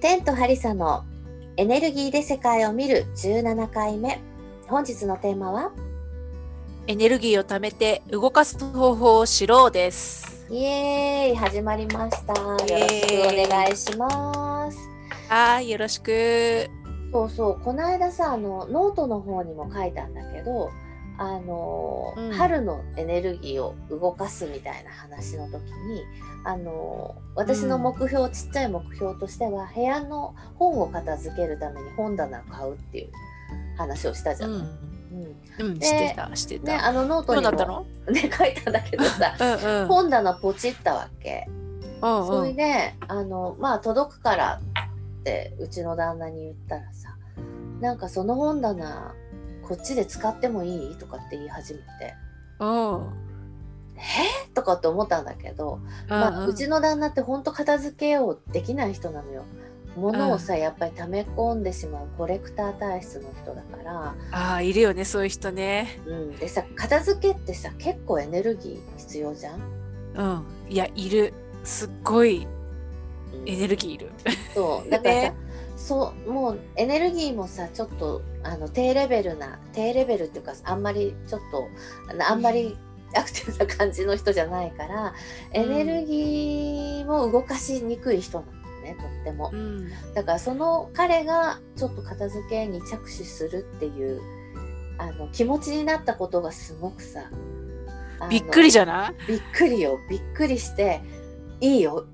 [0.00, 1.04] テントハリサの
[1.56, 4.20] エネルギーで世界を見る17回目。
[4.68, 5.72] 本日のテーマは？
[6.86, 10.46] エネルギーを貯めて動かす方法を知ろうです。
[10.50, 12.32] イエーイ始まりました。
[12.32, 14.78] よろしくお願いします。
[15.28, 16.70] はい、よろしく。
[17.12, 20.70] そうそう、この間さ、あの、ノートの方にも書いたんだけど、
[21.18, 26.04] あの、うん春のエネルギーを動かすみたいな話の時に、
[26.44, 33.10] あの、私の目標、ちっちゃい目標としては、部屋の本を片付けるために本棚を買うっていう
[33.76, 34.50] 話をしたじゃん。
[34.50, 36.86] うん、うんうん、でしてた、してね、た。
[36.86, 37.84] あのノートにもなったの？
[38.10, 39.88] ね、書いたんだけどさ、 うんうん。
[39.88, 41.46] 本棚ポチったわけ。
[41.48, 42.56] うんそれうん。
[42.56, 44.60] で、あの、まあ、届くから
[45.20, 47.16] って、うちの旦那に言ったらさ、
[47.80, 49.14] なんかその本棚、
[49.68, 50.96] こっちで使ってもいい？
[50.96, 52.14] とかって言い始めて、
[52.60, 53.12] うん。
[53.96, 54.48] え？
[54.54, 59.44] とかって思ったんだけど、まあ、うちの旦那ってほんと片付けをできない人なのよ。
[59.96, 66.00] 物をさ、やっぱり溜め込んでしまうコレクター体質の人だから、ああ、いるよね、そういう人ね。
[66.06, 69.60] うん、でさ片付けってさ結構エネルギー必要じゃん、
[70.14, 70.44] うん。
[70.68, 71.34] いや、いる。
[71.64, 72.46] すっごい
[73.34, 74.10] うんエネルギーいる。
[74.54, 75.34] そうだからさ、 ね
[75.78, 81.68] そうもうエネルギーもさちょっとあの低レベルな低レベルっていうかあんまりちょっと
[82.10, 82.76] あのあんまり
[83.14, 85.14] アクティブな感じの人じゃないから、
[85.54, 89.56] エネルギーも動かしにくい人なのねとってもう。
[89.56, 89.88] ん。
[90.14, 94.20] だからその彼がちょっと片付けに着手するっていう
[94.98, 97.30] あの気持ちになったことがすごくさ
[98.28, 99.32] びっくりじゃない？
[99.32, 101.00] びっくりよびっくりして
[101.60, 102.04] いいよ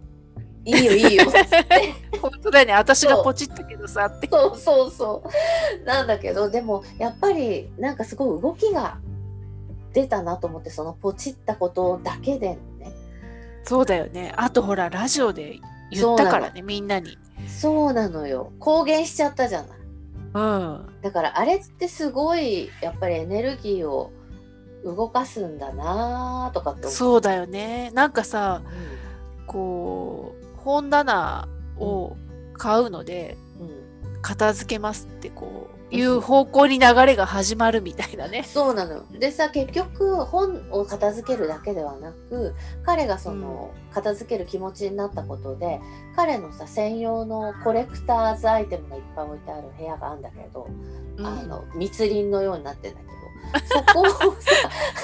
[0.65, 1.25] いいよいいよ
[2.23, 2.73] 本当だよね。
[2.73, 4.29] 私がポチったけどさって。
[4.31, 5.23] そうそうそ
[5.83, 8.99] うなんだけどでもやっぱりなんかすごい動きが
[9.93, 12.93] 出たなと思ってそのポチったことだけでね
[13.65, 14.33] そうだよね。
[14.37, 15.59] あとほらラジオで
[15.91, 17.19] 言ったからね、みんなに。
[17.47, 19.79] そうなのよ公言しちゃったじゃない
[20.35, 20.87] うん。
[21.03, 24.13] だからあれってすごいやっぱりエネルギーを
[24.85, 27.91] 動かすんだなとかってそうだよね。
[27.95, 28.63] なんかさ、
[29.47, 30.24] こう
[30.65, 31.49] 本棚
[31.79, 32.17] を
[32.55, 33.69] 買うのでうん。
[33.69, 33.85] うん
[34.25, 38.43] 片付けますってこういう方向に流れが始まるみたいなね。
[38.43, 38.95] そうなの。
[38.95, 42.55] よでさ結局本を片付けるだけではなく
[42.85, 45.79] 彼がその、片付ける気持ちになったことで
[46.17, 50.69] 彼のさ専用のコレクターズアイテムがいっぱい置いてある部屋があるんだけど、
[51.19, 51.27] うん。
[51.27, 53.13] あの密林のようになってんだけど
[53.67, 54.51] そこをさ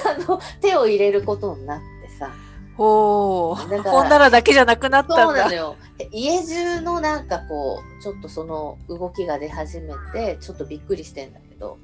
[0.17, 2.31] あの手を入れることになってさ
[2.81, 5.43] ほうだから本棚だけじゃなくなっそうたんだ。
[5.43, 5.75] なのよ。
[6.11, 11.77] 家中のなんかこうちょっとその動きが出始めてちょっとびっくりしてんだけど。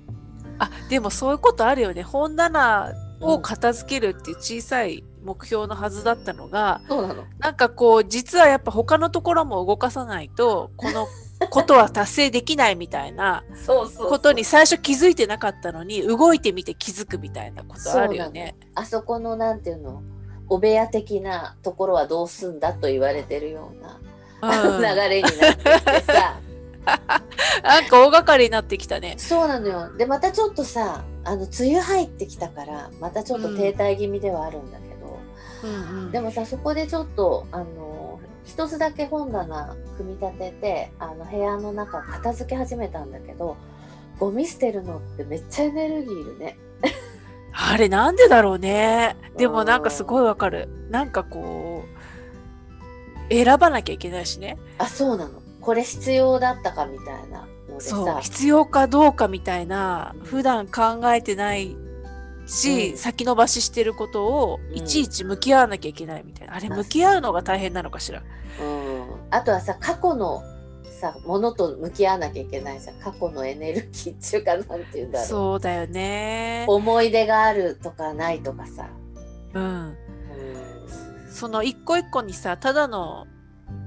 [0.59, 2.01] あでもそういうことあるよね。
[2.01, 7.25] 本棚を片付けるっていう小さい目標のはずだったのが、そうなの。
[7.37, 11.07] なんかこう実はやっぱ他のところも動かさないとこの
[11.51, 14.09] ことは達成できないみたいなそうそうそう。
[14.09, 18.55] ことに最初気づいてなかったのに動いてみて気づくみたいなことあるよね。
[18.73, 20.01] あそこのなんていうの？
[20.49, 23.71] お部屋的なところはどうすんだと言われてるよ
[24.41, 24.81] うな、うん。
[24.81, 26.39] 流れになってきてさ。
[27.63, 29.15] なんか大掛かりになってきたね。
[29.17, 29.97] そうなのよ。
[29.97, 35.19] でまたちょっとさあの梅雨入ってきたからまたちょっと停滞気味ではあるんだけど、
[35.63, 36.11] うんうん。
[36.11, 43.57] でもさそこでちょっとあの一つだけ本棚組み立ててあの部屋の中を片付け始めたんだけど
[44.19, 46.57] ゴミ捨てるのってめっちゃエネルギーいるね。
[47.69, 49.17] あれなんでだろうね。
[49.37, 50.69] でもなんかすごいわかる。
[50.89, 51.83] なんかこ
[53.29, 54.57] う選ばなきゃいけないしね。
[54.77, 55.41] あそうなの。
[55.59, 58.05] これ必要だったかみたいなのでそう。
[58.05, 61.75] さ必要かどうかみたいな普段考えてない
[62.45, 62.97] し、うん。
[62.97, 64.77] 先延ばししてることをうん。
[64.77, 68.23] いちいち向き合わなきゃいけないみたいな、あれあ向き合うのが大変なのかしら。
[68.61, 70.41] うん、あとはさ過去の
[70.97, 76.65] さものと向き合わなきゃいけないじゃん過去のエネルギーっていうかなんていうんだろうそうだよね。
[76.67, 78.89] 思い出があるとかないとかさ、
[79.53, 79.63] うん。
[79.63, 79.95] うん、
[81.29, 83.27] その一個一個にさただの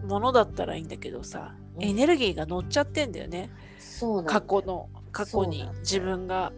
[0.06, 3.48] ものだったらいいんだけどさ、うんエネルギーが乗っちゃってんだよね。
[3.78, 6.52] そう過去の過去に自分が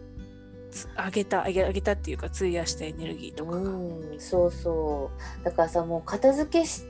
[0.69, 3.57] つあげたあげあげたっていうか費やしたエネルギーとかが。
[3.57, 5.11] うんそうそ
[5.41, 6.83] うだからさもう片付けし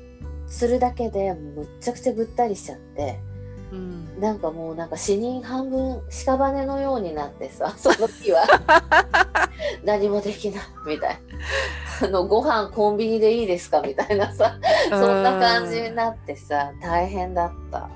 [0.47, 3.19] するだけでむっちゃくちゃぐったりしちゃって
[3.73, 4.19] うん。
[4.21, 8.45] なんかもうなんか死人半分屍のようになってさ その日は。
[9.83, 11.19] 何もできないみたい
[11.99, 12.07] な。
[12.07, 14.57] あのご飯コンビニでいいですかみたいなさ
[14.89, 17.89] そんな感じになってさ大変だった。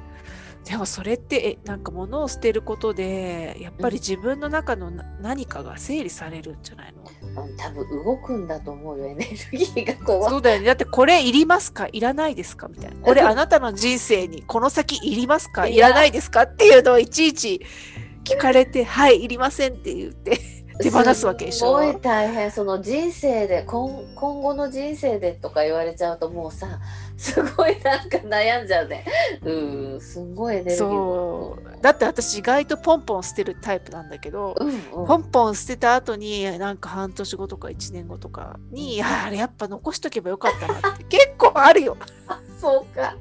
[0.68, 9.06] でもそれってえなんか物を捨てることでやっぱり自分の中のな何かが整理されるんじゃないの、うん多分動くんだと思うよ。
[9.08, 10.66] エネルギーがこうそうだよね。
[10.66, 11.88] だってこれいりますか？
[11.92, 12.68] いらないですか？
[12.68, 12.98] みたいな。
[12.98, 15.68] これあなたの人生にこの先いりますか？
[15.68, 16.44] いらないですか？
[16.44, 17.62] っていうのをいちいち
[18.24, 20.40] 聞かれて はいいりませんって言って
[20.82, 21.80] 手放すわけでしょ。
[21.80, 22.52] すごい大変。
[22.52, 26.80] その人生で今今後の人生でとか言われちゃうともうさ
[27.18, 29.04] すごいなんか悩んじゃうね。
[29.44, 31.82] うんすごいエネルギーそう。
[31.82, 35.08] だって私意外とポンポン捨てるタイプなんだけど、うんうん。
[35.08, 41.98] ポンポン捨てた後になんか半年後とか1年後とかにああれやっぱ残しとけばよかったなって結構あるよ。
[42.62, 43.16] そうか。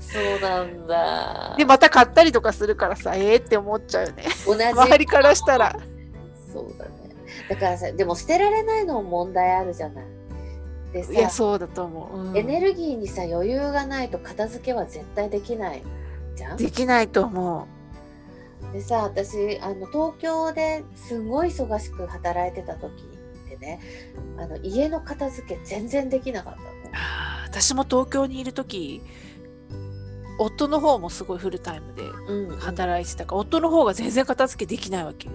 [0.00, 1.54] そうなんだ。
[1.56, 4.24] でまた買ったりとかするからさええって思っちゃうよね。
[4.46, 4.64] 同じ。
[4.64, 5.76] 周りからしたら。
[6.52, 6.90] そうだね。
[7.48, 10.04] だからさでも捨てられないのも問題あるじゃない
[10.96, 11.12] でさ。
[11.12, 12.36] いやそうだと思う、うん。
[12.36, 15.82] エネルギーにさ余裕がないと片付けは絶対できない
[16.34, 16.56] じゃん？
[16.56, 17.66] できないと思
[18.72, 22.90] でさ私あの東京ですごい忙しく働いてた時
[23.46, 23.80] ってね
[24.38, 26.60] あの家の片付け全然できなかった
[27.44, 29.02] 私も東京にいる時
[30.38, 32.56] 夫の方もすごいフルタイムでうんうん。
[32.58, 35.28] 働いてたから、夫の方が全然片付けできないわけ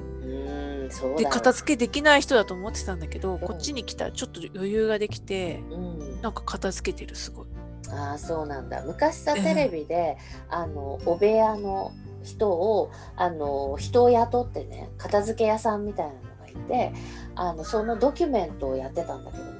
[1.17, 3.39] で片付けできない人だと思ってたんだけど、ん。
[3.39, 6.21] こっちに来たらちょっと余裕ができてうん。
[6.21, 7.47] なんか片付けてるすごい。
[7.89, 8.83] ああそうなんだ。
[8.83, 10.17] 昔さうんテレビで、
[10.49, 11.91] あのお部屋の
[12.23, 16.93] 人をあの人を雇ってね片付け屋さんみたいなのがいて
[17.35, 19.51] あのそのドキュメントをやってたんだけどね。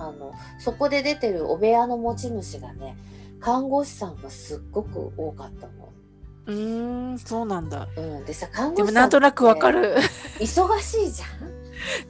[0.00, 2.96] あのそこで出てるお部屋の持ち主がね
[3.40, 5.92] 看護師さんがすっごく多かったの。
[6.48, 7.88] うーんそうなんだ。
[7.96, 9.82] うん、でさ看護でも師さんなんとなくわかる。
[9.82, 9.96] る
[10.40, 11.22] 忙しいじ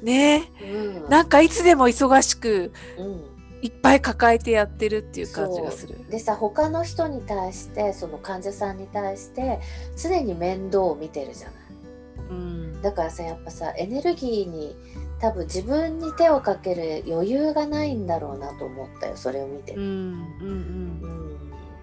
[0.02, 0.68] ねゃん。
[0.68, 1.08] うん。
[1.08, 3.38] なんかいつでも忙しくうん。
[3.60, 6.08] いっぱい抱えてやってるっていう感じがする。
[6.08, 9.58] でさ他の人に対してその患者さんに対して
[10.00, 11.56] 常に面倒を見てるじゃない。
[12.30, 12.82] うん。
[12.82, 14.76] だからさやっぱさエネルギーに
[15.20, 19.74] 多分自分に手をかける余裕がないんだろうなと思ったよそれを見て。
[19.74, 19.88] うんう、ん。
[20.40, 21.27] うん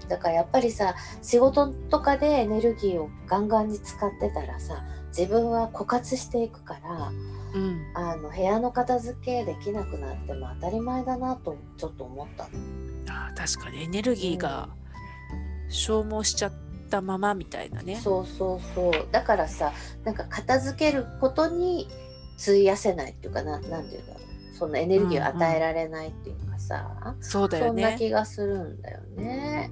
[0.07, 7.35] だからやっぱりさ仕事とかでエネルギーをガンガンに使ってたらさ自分は枯渇していくからうん。
[7.55, 12.49] うんあの部屋の片付けできなくなっても当たり前だなとちょっと思ったの。
[13.07, 13.83] あー確かに。
[13.83, 14.67] エネルギーが
[15.69, 16.53] 消耗しちゃっ
[16.89, 17.95] たままみたいなね。
[17.95, 19.07] そうそうそう。
[19.11, 19.71] だからさ
[20.03, 21.87] なんか片付けることに
[22.41, 23.59] 費やせないっていうかな。
[23.61, 24.25] なんていうんだろう
[24.55, 29.69] そのエネルギーを与えられないっていうかさ、そうだよそんなね気がするんだよね。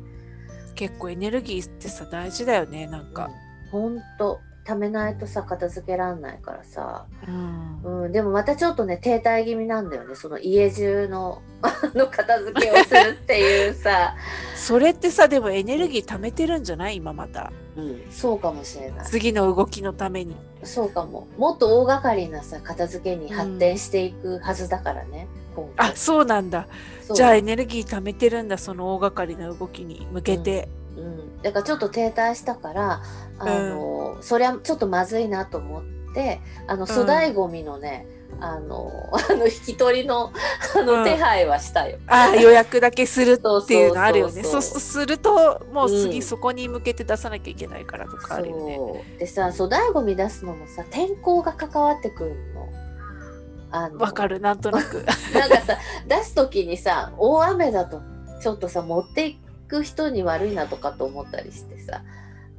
[0.83, 3.29] 結構エネルギーってさ大事だよねなんか、
[3.71, 4.41] ほんと。
[4.65, 8.05] 貯めないとさ片付けらんないからさ、うん。
[8.05, 14.15] うん、でもまたちょっとね停滞気味なんだよねその家中の あの片付けをするっていうさ、
[14.55, 16.95] それってさでもエネルギー貯めてるんじゃない？
[16.95, 17.51] 今また。
[17.75, 19.05] うん、そうかもしれない。
[19.05, 20.37] 次の動きのために。
[20.63, 21.27] そうかも。
[21.37, 26.67] もっと大掛かりなさ片付けに発展していくはずだからね、今後あそうなんだ。
[27.13, 33.03] じゃあエネルギー貯めてるんだその大掛かりな動きに向けて、うん、だからちょっと停滞したから
[33.39, 35.83] あの、そりゃちょっとまずいなと思っ
[36.13, 38.07] てあの粗大ごみのね、
[38.39, 38.89] あの
[39.29, 40.31] あの引き取りの
[40.75, 41.03] あの、うん。
[41.03, 41.97] 手配はしたよ。
[42.07, 44.43] あー予約だけするっていうのあるよね。
[44.43, 46.01] そうするともううん。
[46.09, 52.35] 次そこに向けて出さなきゃいけないからとかあるよね、でさ粗大ごみ出すのもさ天候が関わってくる
[53.97, 55.05] わかるなんとなく。
[55.33, 55.77] なんかさ
[56.07, 58.01] 出す時にさ大雨だと
[58.41, 62.01] ちょっとさ持っていく人に悪いなとかと思ったりしてさ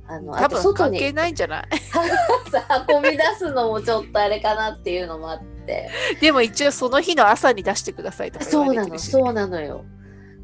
[0.06, 1.66] あの多あと外に分関係ないんじゃない？
[2.50, 5.90] さ運び出すのもちょっとあれかなっていうのもあって。
[6.20, 9.84] でも一応その日の朝に出してくださいとか言そうなのそうなのよ。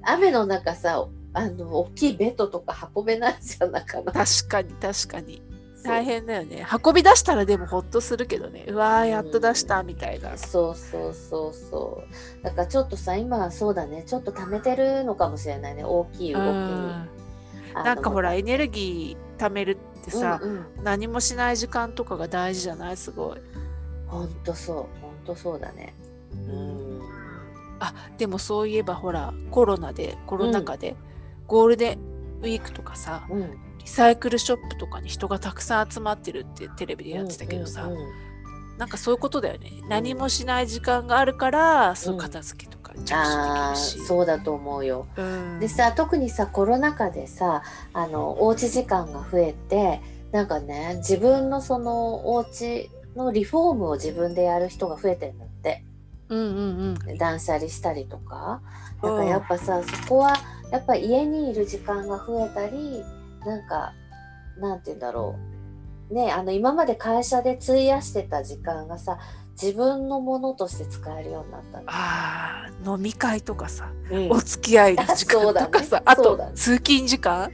[0.02, 1.04] 雨の中さ
[1.34, 4.12] あの大きいベッドとか運べないじゃんなかな。
[4.12, 5.42] か確かに確かに
[5.82, 6.66] 大変だよね。
[6.84, 8.66] 運び出したらでもほっとするけどね。
[8.68, 12.02] うわーやっと出したみたいな、そうそうそうそ
[12.40, 12.44] う。
[12.44, 14.02] だからちょっとさ今はそうだね。
[14.04, 15.84] ちょっと溜めてるのかもしれないね。
[15.84, 16.48] 大きい動きに。
[16.48, 17.08] うん。
[17.74, 20.66] なんかほらエネルギー貯めるってさ、うんうん。
[20.82, 22.96] 何もしない時間とかが大事じゃない？
[22.96, 23.38] すごい、
[24.06, 24.76] ほんとそう。
[25.00, 25.94] ほんとそうだね。
[26.32, 27.00] うん。
[27.78, 30.96] あでもそういえばほらコロナでコロナ禍で、
[31.46, 31.98] ゴールデン
[32.42, 38.30] ウィークとかさうんリサイクルショップとかに人がたくさん集まってるってテレビでやってたけどさ、うんうん
[38.80, 45.06] なんかそういうことだよね、何もしない時間があるからそういう片付けとか着手できるし、そうだと思うよ。
[45.18, 45.60] うん。
[45.60, 50.00] でさ特にさコロナ禍でさあのおうち時間が増えて
[50.32, 55.84] なんかね自分のそのお家のリフォームを自分でやる人が増えてんだって。
[56.30, 57.18] うんうんうん。
[57.18, 58.62] 断捨離したりとか。
[59.02, 59.10] うん。
[59.10, 60.38] なんかやっぱさそこは
[60.72, 63.02] やっぱ家にいる時間が増えたり
[63.44, 63.92] なんか
[64.58, 65.36] なんて言うんだろ
[66.10, 66.14] う。
[66.14, 69.18] ねあの今まで会社で費やしてた時間がさ
[69.60, 71.84] 自分のものとして使えるようになったの。
[71.86, 74.30] あー飲み会とかさ、うん。
[74.30, 76.50] お付き合いの時間とかさ、 あとね。
[76.54, 77.52] 通勤時間？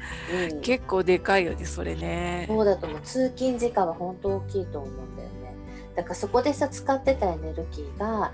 [0.52, 0.61] うん。
[0.61, 2.47] 結構でかいよねそれね。
[2.49, 3.00] そうだと思う。
[3.00, 5.57] 通勤時間は本当大きいと思うんだよね。
[5.97, 8.33] だからそこでさ使ってたエネルギーが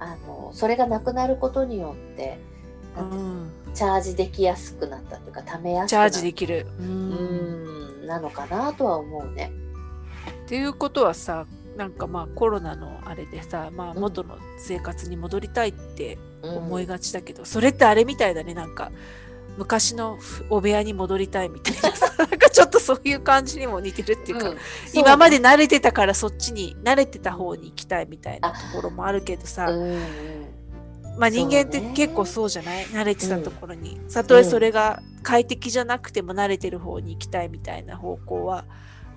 [0.00, 2.38] あのそれがなくなることによって
[2.96, 6.66] うん、チャージできやすくなったっていうか貯めやすくチャージできる。
[6.78, 8.04] ううん。
[8.04, 9.52] んなのかなとは思うね。
[10.44, 18.52] っていうことはさなんかまあコロナのあれでさ、まあ、うん元の生活に戻りたいって思いががちだけど、それってあれみたいだね。
[18.52, 18.90] なんか
[19.56, 20.18] 昔の
[20.50, 24.54] お部屋に戻りたいみたいなさ なんかちょっとそういう感じにも似てるっていうか、
[24.94, 30.41] 今まで慣れてたからそっちに慣れてた方に行きたいみたいなところもあるけどさ、うんうん
[31.22, 32.84] まあ人間って結構そうじゃない？
[32.86, 38.64] 慣れてたところに、たとえそれが快適じゃなくても慣れてる方に行きたいみたいな方向は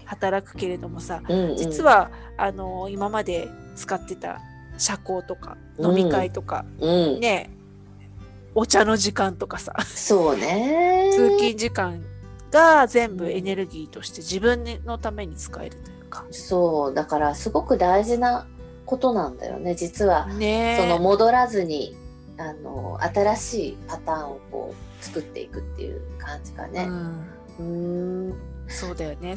[0.06, 1.58] 働くけれどもさ、うんうん。
[1.58, 4.40] 実はあの今まで使ってた
[4.78, 7.20] 社交とか飲み会とか、うん。
[7.20, 7.50] ね
[8.54, 11.10] お茶の時間とかさそうね。
[11.12, 12.04] 通勤時間
[12.52, 16.24] が全部エネルギーとして自分のために使えるというか。
[16.30, 18.46] そうだからすごく大事な
[18.86, 19.76] ことなんだよね。
[19.76, 20.78] 実はね。
[20.80, 21.96] その戻らずに
[22.38, 26.88] あの新しいパターンをこう作っていくっていう感じかね。
[27.60, 28.36] うん、うーん。
[28.68, 29.36] そうだよね。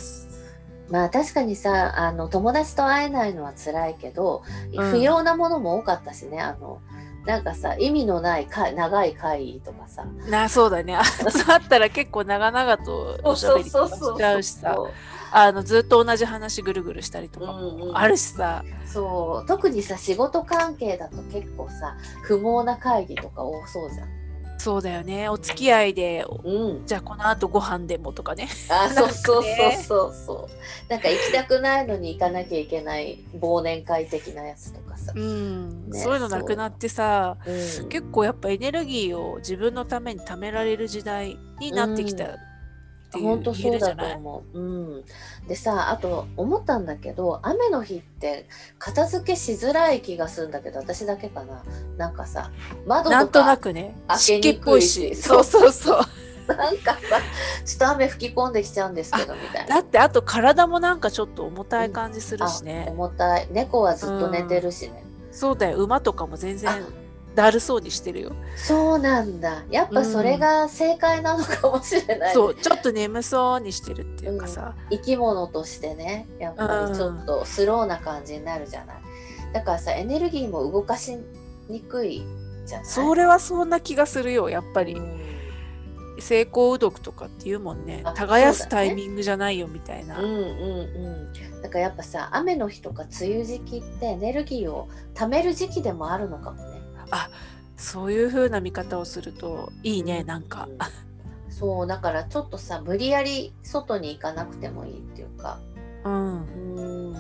[0.91, 4.91] まあ確かにさあの友達と会えないのは辛いけど、うん。
[4.91, 6.41] 不要なものも多かったしね。
[6.41, 6.81] あの
[7.27, 10.05] なんかさ意味のないか長い会議とかさ。
[10.31, 10.97] なそうだね。
[10.97, 11.03] あ
[11.49, 14.77] あったら結構長々とおしゃべりしちゃうしさ
[15.33, 17.89] あのずっと同じ話ぐるぐるしたりとかうんうん。
[17.91, 19.49] もあるしさ、そう。
[19.49, 24.09] 特にさ仕事関係だと結構さ不毛な会議とか多そうじゃん。
[24.61, 25.29] そうだよね。
[25.29, 28.49] お付き合いで、うん、じゃあこの後ご飯でもとかね。
[28.69, 30.91] あそうそうそうねそうそう。
[30.91, 37.89] なんか行きたくないのに行かなきゃいけない忘年会的なやつとかさ、うん、ねそういうのなくなってさ、うん。
[37.89, 42.25] 結構やっぱエネルギーを自分のために貯められる時代になってきた
[43.09, 44.17] っていう、本当言えそうだとるじゃない？
[44.17, 44.59] 思う。
[44.59, 44.63] う
[45.01, 45.05] ん、
[45.49, 48.47] でさあと思ったんだけど雨の日って
[48.79, 51.63] 片付けしづらい気がするんだけど私だけかな
[51.97, 52.51] なんかさ
[52.87, 56.01] 窓なんとなくね、開湿気っぽいし、しそうそうそう。
[56.49, 56.99] なんかさ
[57.65, 59.75] ちょっと雨吹き込んできちゃうんですけどみたいな。
[59.77, 62.87] だってあと体もなんかちょっと重たい感じするあしね。
[62.91, 65.05] 重たい猫はずっと寝てるしね。
[65.31, 66.87] そうだよ、馬とかも全あ然
[67.35, 68.33] だるそうにしてるよ。
[68.57, 69.65] そうなんだ。
[69.71, 74.75] やっぱそれが正解なのかもしれない、ねそう、ちょっと眠そうにしてるっていうかさ。
[74.91, 78.97] 生き物としてねやっぱりちょっとスローな感じになるじゃない、
[79.53, 81.17] だからさエネルギーも動かし
[81.69, 82.25] にくい
[82.67, 82.87] じゃない？
[82.87, 84.95] それはそんな気がするよ、やっぱり。
[84.95, 85.29] うん。
[86.21, 88.01] 成功うどくとかっていうもんね。
[88.03, 88.13] あ。
[88.13, 90.19] 耕すタイミングじゃないよみたいな。
[90.19, 91.63] うんうんうん。
[91.63, 96.78] だからやっぱさ雨の日とか梅雨時期ってエネルギーを貯める時期でもあるのかもね
[97.77, 100.69] そういう風な見方をするといいね、なんか。
[100.71, 100.79] うん
[101.51, 105.59] そうだからちょっとさ無理やり外に行かなくてもいいっていうか
[106.05, 106.43] うん。
[106.43, 107.17] うん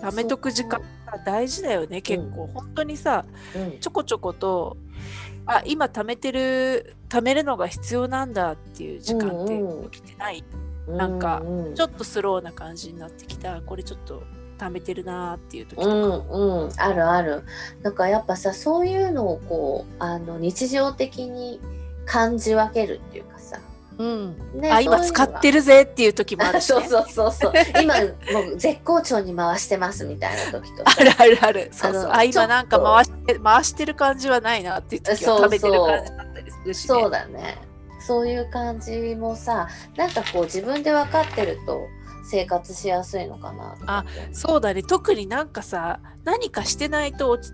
[0.00, 2.48] 貯めとく時間が大事だよね、結構。
[2.48, 3.24] 本当にさ、
[3.54, 4.76] うんちょこちょこと、
[5.46, 10.44] あ、今貯めてる、貯めるのが必要なんだっていう時間ってうんうん起きてない？
[10.88, 13.60] なんかうんうんちょっとスローな感じになってきた。
[13.62, 14.24] これちょっと
[14.56, 16.34] 貯めてるなーっていう時とうか。
[16.34, 17.42] んうんあるある
[17.82, 21.60] だからやっぱさそういうのをこうあの日常的に
[22.04, 23.58] 感じ分けるっていうかさ、
[23.98, 24.60] うん。
[24.60, 26.88] ねあ、今使ってるぜっていう時もあるし、そうね。
[26.88, 27.94] そうそうそう 今
[28.32, 31.68] もう絶好調に回してますみたいな時とあさるあるある。
[31.72, 32.10] そうそう。
[32.12, 36.86] あ、今なんか回して、回してる感じはないなっていう時そうそうは食べてる感じだったりするし、ね。
[36.88, 37.58] そうだね
[38.06, 41.88] そういう感じもさなんかこう自分で分かってると
[42.28, 44.34] 生活しやすいのかなとかって。
[44.34, 44.82] そうだね。
[44.82, 47.52] 特になんかさ、何かしてないと落ち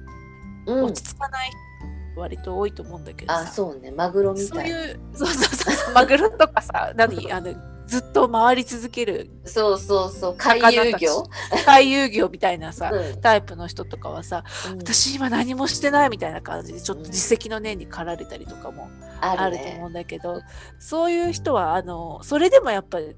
[0.66, 0.84] うん。
[0.84, 3.40] 落ち着かない人割と多いと思うんだけどさ。
[3.40, 3.90] あそうね。
[3.90, 4.48] マグロみたい。
[4.48, 7.54] そういう、そうそうそうそう、 マグロとかさ、何、あの、
[7.86, 10.34] ずっと回り続けるそうそうそう。
[10.36, 11.24] 回遊魚、
[11.64, 13.20] 回遊魚みたいなさ、うん。
[13.20, 14.78] タイプの人とかはさ、うん。
[14.78, 18.88] 私今何もしてないみたいな感じで、ちょっと実績の念に駆られたりとかも
[19.20, 20.42] あると思ねうんだけど、
[20.78, 23.16] そういう人は、あの、それでもやっぱり、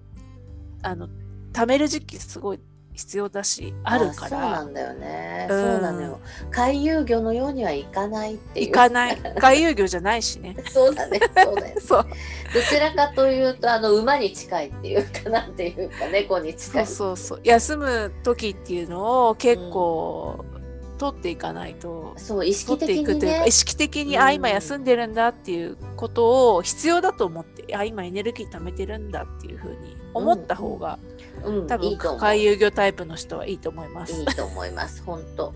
[0.83, 1.09] あの、
[1.55, 2.61] 貯める時期すごい
[2.95, 5.59] 必要だし、あるかそうなら、んだよね、うん。
[5.59, 6.21] そうなのよ。
[6.51, 8.67] 回遊魚のようにはいかないっていう。
[8.69, 10.57] 行かない、回遊魚じゃないしね。
[10.71, 11.21] そうだね。
[11.37, 12.07] そうだよ そう。
[12.55, 17.41] どちらかというとあの馬に近いっていうかなんていうか猫に近そういそうそう。
[17.43, 20.45] 休む時っていうのを結構、
[20.99, 23.45] 取っていかないと、そう意識的にね。
[23.47, 30.99] 意識的に、うんあ、今休んでるんだっていうことを必要だと思って、あ、今エネルギー貯めてるんだっていうふうに思った方が、
[31.45, 32.21] うん、多分いいと思う。
[32.21, 34.13] 回遊魚タイプの人はいいと思います。
[34.13, 35.03] いいと思います。
[35.03, 35.53] 本当。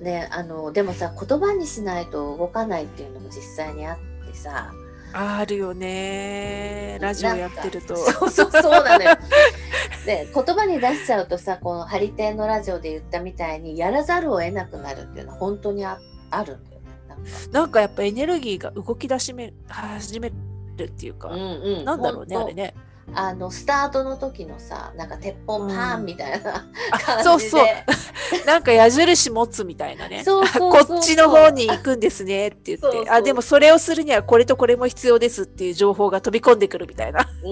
[0.00, 4.72] ねあのでもさ言葉にしないと動かないっていうのも実際にあってさ。
[5.14, 6.98] あるよね。
[7.00, 7.96] ラジオやってると。
[7.96, 9.10] そうそうそうなのよ。
[10.06, 15.98] で言葉に出しちゃうとさこのハリテンのラジオで言ったみたいにやらざるを得なくなるっていうのは本当にあ
[16.30, 16.88] あるんだよね。
[17.08, 20.32] なんかなんかやっぱエネルギーが動き出しめ始め
[20.76, 22.74] るっていうか、うんうん、なんだろうねあれね。
[23.14, 27.66] あのスタートの時のさなんか鉄砲パーンみたいなあ感じで、そうそう
[28.46, 30.22] なんか矢印持つみたいなね。
[30.24, 37.28] そうそうそうそうこっちの方に行くんですねって言ってそうあでもそれをするにはこれとこれも必要ですっていう情報が飛び込んでくるみたいな。
[37.44, 37.48] う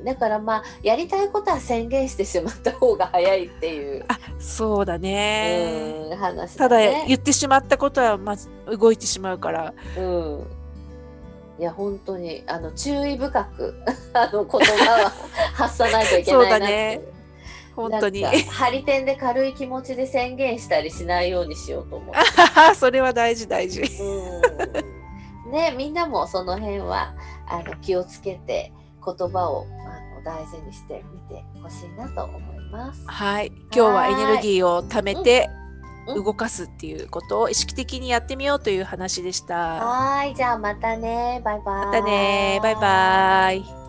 [0.00, 6.08] ん、だからまあやりたいことは宣言してしまった方が早いっていう、あそうだね。
[6.10, 7.04] うん、話ただね。
[7.06, 10.59] 言ってしまったことはまず動いてしまうからうん。
[11.60, 13.74] いや本当にあの注意深く
[14.14, 15.12] あの言葉は
[15.52, 17.00] 発さないといけないなって
[17.76, 22.14] 本当になんか張り点で軽い気持ちで宣言したりしないようにしようと思う。
[22.74, 23.82] それは大事大事。
[23.82, 27.12] うんねみんなもその辺は
[27.46, 28.72] あの気をつけて
[29.04, 33.02] 言葉をあの大事にしてみてほしいなと思います。
[33.06, 35.59] はい今日はエネルギーを貯めてうんうん
[36.14, 39.54] 動かすっていうことを意識的にやってみようという話でした。
[39.56, 41.86] はーいじゃあまたねバイバイ。
[41.86, 43.79] またねバイバイ。